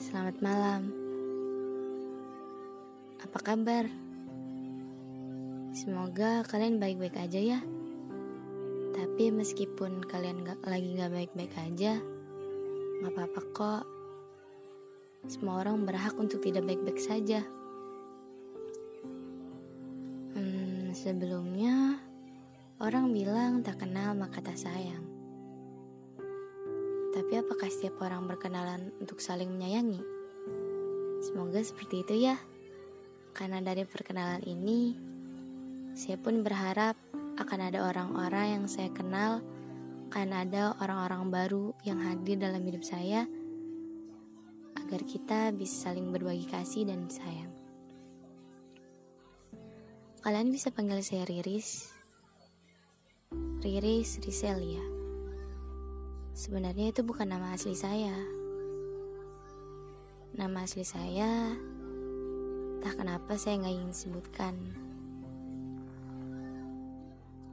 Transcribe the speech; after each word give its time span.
Selamat 0.00 0.40
malam. 0.40 0.88
Apa 3.20 3.36
kabar? 3.44 3.84
Semoga 5.76 6.40
kalian 6.48 6.80
baik-baik 6.80 7.20
aja 7.20 7.36
ya. 7.36 7.60
Tapi 8.96 9.28
meskipun 9.28 10.00
kalian 10.08 10.40
gak, 10.40 10.64
lagi 10.64 10.96
gak 10.96 11.12
baik-baik 11.12 11.52
aja, 11.68 12.00
gak 13.04 13.12
apa-apa 13.12 13.40
kok. 13.52 13.84
Semua 15.28 15.60
orang 15.60 15.84
berhak 15.84 16.16
untuk 16.16 16.40
tidak 16.40 16.64
baik-baik 16.64 16.96
saja. 16.96 17.44
Hmm, 20.32 20.96
sebelumnya, 20.96 22.00
orang 22.80 23.12
bilang 23.12 23.60
tak 23.60 23.84
kenal 23.84 24.16
maka 24.16 24.40
tak 24.40 24.56
sayang. 24.56 25.17
Tapi 27.18 27.34
apakah 27.34 27.66
setiap 27.66 27.98
orang 28.06 28.30
berkenalan 28.30 28.94
untuk 29.02 29.18
saling 29.18 29.50
menyayangi? 29.50 29.98
Semoga 31.18 31.58
seperti 31.66 32.06
itu 32.06 32.30
ya. 32.30 32.38
Karena 33.34 33.58
dari 33.58 33.82
perkenalan 33.82 34.46
ini, 34.46 34.94
saya 35.98 36.14
pun 36.14 36.46
berharap 36.46 36.94
akan 37.42 37.58
ada 37.58 37.90
orang-orang 37.90 38.46
yang 38.54 38.64
saya 38.70 38.94
kenal, 38.94 39.42
akan 40.14 40.30
ada 40.30 40.78
orang-orang 40.78 41.26
baru 41.26 41.66
yang 41.82 41.98
hadir 42.06 42.38
dalam 42.38 42.62
hidup 42.62 42.86
saya, 42.86 43.26
agar 44.78 45.02
kita 45.02 45.50
bisa 45.50 45.90
saling 45.90 46.14
berbagi 46.14 46.46
kasih 46.46 46.86
dan 46.86 47.10
sayang. 47.10 47.50
Kalian 50.22 50.54
bisa 50.54 50.70
panggil 50.70 51.02
saya 51.02 51.26
Riris. 51.26 51.90
Riris 53.58 54.22
Riselia. 54.22 54.97
Sebenarnya 56.38 56.94
itu 56.94 57.02
bukan 57.02 57.34
nama 57.34 57.50
asli 57.50 57.74
saya. 57.74 58.14
Nama 60.38 60.62
asli 60.62 60.86
saya, 60.86 61.50
tak 62.78 62.94
kenapa 62.94 63.34
saya 63.34 63.58
nggak 63.58 63.74
ingin 63.74 63.90
sebutkan. 63.90 64.54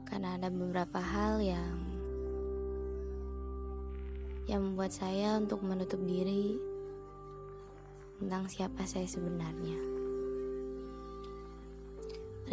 Karena 0.06 0.38
ada 0.38 0.54
beberapa 0.54 1.02
hal 1.02 1.42
yang 1.42 1.74
yang 4.46 4.62
membuat 4.62 4.94
saya 4.94 5.34
untuk 5.34 5.66
menutup 5.66 5.98
diri 6.06 6.54
tentang 8.22 8.46
siapa 8.46 8.86
saya 8.86 9.10
sebenarnya. 9.10 9.82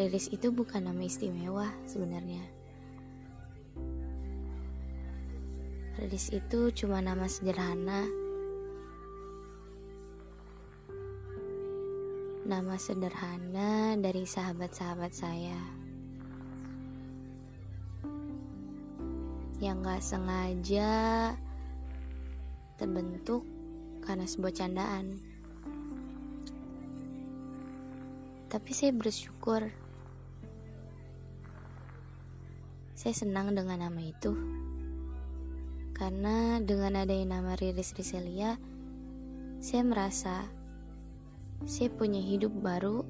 Riris 0.01 0.33
itu 0.33 0.49
bukan 0.49 0.89
nama 0.89 1.05
istimewa 1.05 1.69
sebenarnya 1.85 2.62
Riris 5.93 6.33
itu 6.33 6.73
cuma 6.73 7.05
nama 7.05 7.29
sederhana. 7.29 8.01
Nama 12.49 12.75
sederhana 12.81 13.93
dari 14.01 14.25
sahabat-sahabat 14.25 15.11
saya. 15.13 15.61
Yang 19.61 19.77
gak 19.85 20.01
sengaja 20.01 20.93
terbentuk 22.81 23.45
karena 24.01 24.25
sebuah 24.25 24.53
candaan. 24.57 25.21
Tapi 28.49 28.71
saya 28.73 28.97
bersyukur. 28.97 29.69
Saya 32.97 33.13
senang 33.13 33.53
dengan 33.53 33.85
nama 33.85 34.01
itu. 34.01 34.33
Karena 36.03 36.59
dengan 36.59 36.99
adanya 36.99 37.39
nama 37.39 37.55
Riris 37.55 37.95
Riselia, 37.95 38.59
saya 39.63 39.87
merasa 39.87 40.51
saya 41.63 41.87
punya 41.95 42.19
hidup 42.19 42.51
baru, 42.59 43.07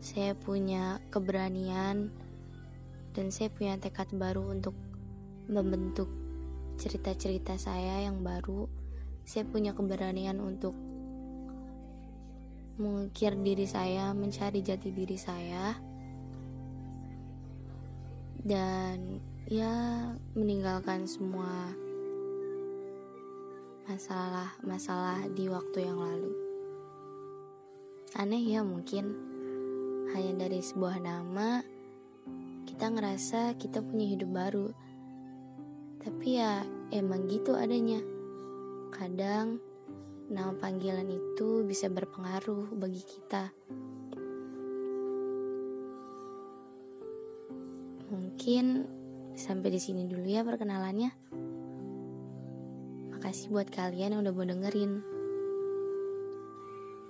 saya 0.00 0.32
punya 0.32 0.96
keberanian, 1.12 2.08
dan 3.12 3.28
saya 3.28 3.52
punya 3.52 3.76
tekad 3.76 4.08
baru 4.16 4.48
untuk 4.48 4.72
membentuk 5.44 6.08
cerita-cerita 6.80 7.60
saya 7.60 8.08
yang 8.08 8.24
baru. 8.24 8.64
Saya 9.28 9.44
punya 9.44 9.76
keberanian 9.76 10.40
untuk 10.40 10.72
mengukir 12.80 13.36
diri 13.36 13.68
saya, 13.68 14.16
mencari 14.16 14.64
jati 14.64 14.88
diri 14.88 15.20
saya, 15.20 15.76
dan 18.40 19.20
ya 19.52 19.76
meninggalkan 20.32 21.04
semua 21.04 21.84
masalah-masalah 23.86 25.30
di 25.30 25.46
waktu 25.46 25.86
yang 25.86 26.02
lalu. 26.02 26.34
Aneh 28.18 28.42
ya 28.42 28.66
mungkin, 28.66 29.14
hanya 30.10 30.46
dari 30.46 30.58
sebuah 30.58 30.98
nama 30.98 31.62
kita 32.66 32.90
ngerasa 32.90 33.54
kita 33.56 33.78
punya 33.80 34.10
hidup 34.10 34.30
baru. 34.34 34.68
Tapi 36.02 36.28
ya 36.34 36.66
emang 36.90 37.30
gitu 37.30 37.54
adanya. 37.54 38.02
Kadang 38.90 39.62
nama 40.26 40.50
panggilan 40.50 41.06
itu 41.06 41.62
bisa 41.62 41.86
berpengaruh 41.86 42.74
bagi 42.74 43.00
kita. 43.06 43.54
Mungkin 48.10 48.64
sampai 49.38 49.68
di 49.70 49.78
sini 49.78 50.10
dulu 50.10 50.26
ya 50.26 50.42
perkenalannya. 50.42 51.10
Makasih 53.26 53.50
buat 53.50 53.66
kalian 53.74 54.14
yang 54.14 54.22
udah 54.22 54.34
mau 54.38 54.46
dengerin. 54.46 55.02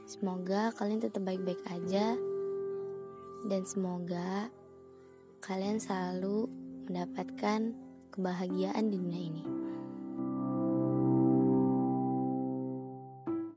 Semoga 0.09 0.73
kalian 0.73 1.05
tetap 1.05 1.21
baik-baik 1.29 1.61
aja. 1.69 2.17
Dan 3.45 3.63
semoga 3.69 4.49
kalian 5.45 5.77
selalu 5.77 6.49
mendapatkan 6.89 7.77
kebahagiaan 8.17 8.89
di 8.89 8.97
dunia 8.97 9.23
ini. 9.29 9.66